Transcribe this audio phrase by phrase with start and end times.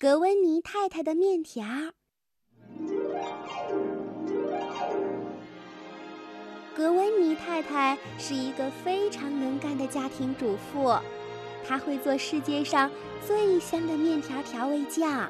[0.00, 1.66] 格温妮太太的面条。
[6.72, 10.96] 格温妮太太是一个非常能干的家庭主妇，
[11.66, 12.88] 她会做世界上
[13.26, 15.28] 最香的面条调味酱。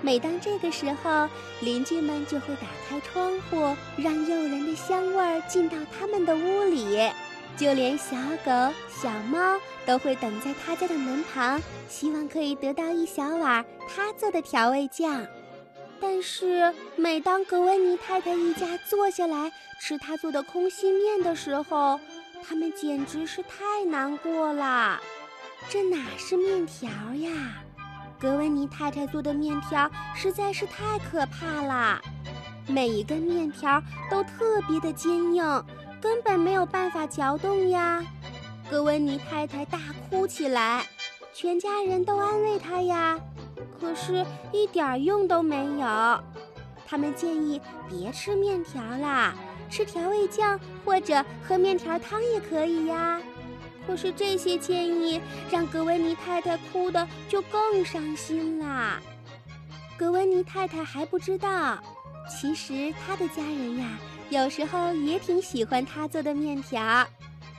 [0.00, 1.28] 每当这个时候，
[1.60, 7.10] 邻居们就会打开窗户，让诱人的香味儿进到他们的屋里。
[7.58, 15.26] 就连小狗、小猫都会等在他家的门旁，希望可以得到一小碗他做的调味酱。
[16.00, 19.50] 但是，每当格温妮太太一家坐下来
[19.80, 21.98] 吃他做的空心面的时候，
[22.46, 25.00] 他们简直是太难过了。
[25.68, 27.30] 这哪是面条呀？
[28.20, 32.00] 格温妮太太做的面条实在是太可怕了，
[32.68, 35.64] 每一根面条都特别的坚硬。
[36.00, 38.04] 根本没有办法嚼动呀！
[38.70, 40.86] 格温妮太太大哭起来，
[41.32, 43.18] 全家人都安慰她呀，
[43.80, 46.22] 可是一点用都没有。
[46.86, 49.34] 他们建议别吃面条啦，
[49.70, 53.20] 吃调味酱或者喝面条汤也可以呀。
[53.86, 55.20] 可是这些建议
[55.50, 59.00] 让格温妮太太哭的就更伤心啦。
[59.96, 61.78] 格温妮太太还不知道，
[62.28, 63.98] 其实他的家人呀。
[64.30, 67.06] 有时候也挺喜欢他做的面条，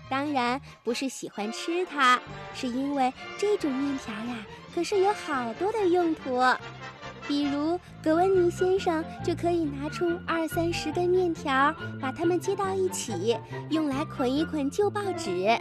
[0.08, 2.20] 当然不是喜欢吃它，
[2.54, 4.46] 是因为这种面条呀，
[4.76, 6.40] 可是有好多的用途。
[7.28, 13.36] 比如格温尼先生就可以拿出二三十根面条，把它们接到一起，
[13.72, 15.60] 用来捆一捆旧报纸。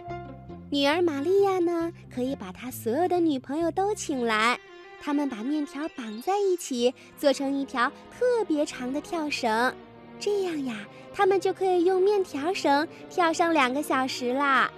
[0.69, 4.59] 女儿玛利亚呢，可以把她所有的女朋友都请来，
[5.01, 9.73] 他们把面条绑在一起，做成一条特别长的跳绳。
[10.19, 10.75] 这样呀，
[11.13, 14.69] 他们就可以用面条绳跳上两个小时啦。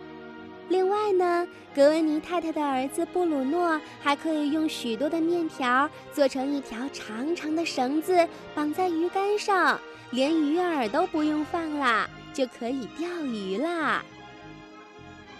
[0.69, 9.77] 另外呢，格温尼太太的儿子布鲁诺还可以用许多的面条做成一条长长的绳子，绑在鱼竿上，
[10.11, 14.05] 连鱼饵都不用放啦，就可以钓鱼啦。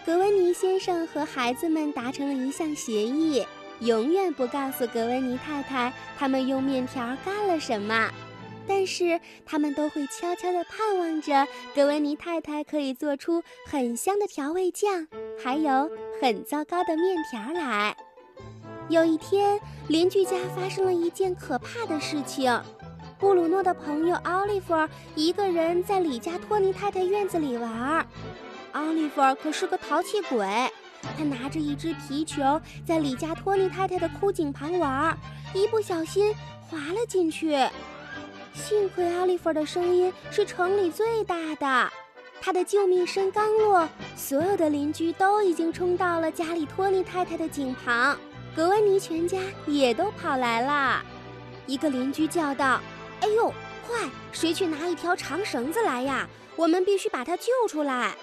[0.06, 3.46] 格温尼先生和孩子们达成了一项协议，
[3.82, 8.10] 永远不告诉格温妮太太他们用面条干了什么。
[8.68, 15.08] 但是他们都会悄悄地盼望着格温妮太太可以做出很香的调味酱，
[15.44, 15.90] 还有
[16.22, 17.98] 很糟糕的面条来。
[18.88, 22.62] 有一天，邻居家发生了一件可怕的事情：
[23.20, 24.76] 布鲁诺的朋友奥利弗
[25.16, 28.08] 一个人在李家托尼太太院子里玩。
[28.74, 30.48] 奥利弗可是个淘气鬼，
[31.02, 35.18] 他拿着一只皮球在李家托尼太太的枯井旁玩，
[35.54, 36.34] 一不小心
[36.70, 37.58] 滑了进去。
[38.54, 41.92] 幸亏奥利弗的声音是城里最大的，
[42.42, 48.18] 他的救命声刚落，所有的邻居都已经冲到了家里托尼太太的井旁，
[48.56, 51.02] 格温妮全家也都跑来了。
[51.66, 52.82] 一个邻居叫道
[53.22, 53.54] ：“哎呦，
[53.88, 56.28] 快，谁去拿一条长绳子来呀？
[56.58, 58.14] 我们必须把他救出来！”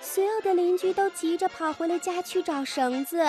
[0.00, 3.24] 所有的邻居都急着跑回了家去找绳子。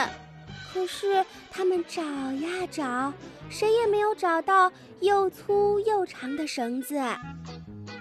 [0.74, 3.12] 可是他们找呀找，
[3.50, 7.02] 谁也没有找到又粗又长的绳子。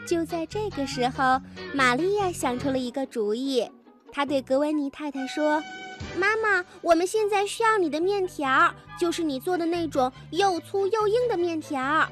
[0.06, 1.40] 就在这个时候，
[1.72, 3.68] 玛利亚想出了一个主意。
[4.12, 5.62] 她对格温妮太太说
[6.18, 12.06] ：“妈妈，我们现在需要你的面条，就是你做的那种又粗又硬的面条。”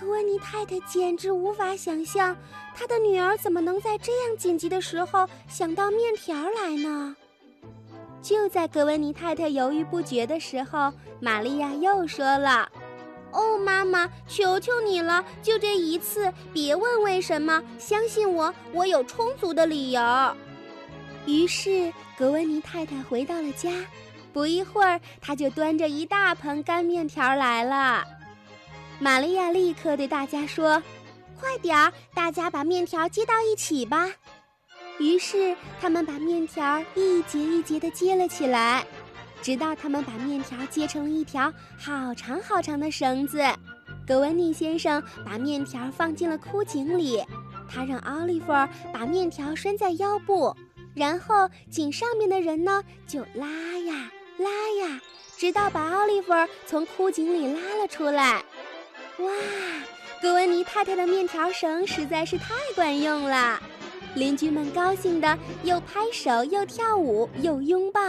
[0.00, 2.36] 格温妮太太简直无法想象，
[2.72, 7.16] 她的女儿怎么能在这样紧急的时候想到面条来呢？
[8.22, 12.70] 就在格温妮太太犹豫不决的时候，玛利亚又说了
[13.32, 20.00] ：“哦，妈妈，求求你了，就这一次，别问为什么，相信我，我有充足的理由。”
[21.26, 23.84] 于是，格温妮太太回到了家，
[24.32, 28.04] 不一会儿，她就端着一大盆干面条来了。
[29.00, 30.82] 玛利亚立刻对大家说
[31.40, 34.10] ：“快点儿，大家把面条接到一起吧。”
[34.98, 38.84] 于是，他们把面条一节一节地接了起来，
[39.40, 43.40] 直到他们把面条接成了一条好长好长的绳子。
[44.04, 47.22] 格温妮先生把面条放进了枯井里，
[47.70, 48.46] 他让奥利弗
[48.92, 50.52] 把面条拴在腰部，
[50.94, 54.48] 然后井上面的人呢就拉呀拉
[54.80, 55.00] 呀，
[55.36, 56.32] 直到把奥利弗
[56.66, 58.42] 从枯井里拉了出来。
[59.18, 59.32] 哇，
[60.22, 63.60] 格温妮太太的面条绳实在是太管用了。
[64.14, 68.00] 邻居们高兴的又拍手又跳舞又拥抱。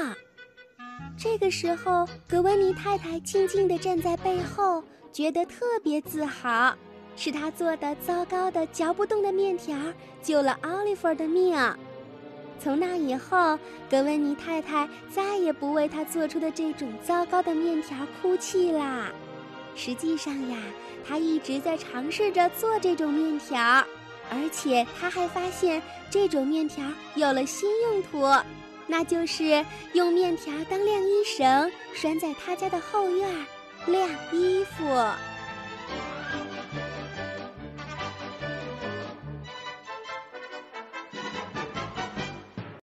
[1.17, 6.73] 这个时候，格温妮太太静静地站在背后，觉得特别自豪，
[7.15, 9.75] 是她做的糟糕的嚼不动的面条
[10.21, 11.57] 救了奥利弗的命。
[12.59, 13.57] 从那以后，
[13.89, 19.11] 格温妮太太再也不为她做出的这种糟糕的面条哭泣啦。
[19.75, 20.57] 实际上呀，
[21.07, 23.59] 他一直在尝试着做这种面条，
[24.29, 26.83] 而且他还发现这种面条
[27.15, 28.27] 有了新用途，
[28.87, 33.27] 那就是用面条当晾衣绳拴在他家的后院
[33.87, 34.85] 晾衣服。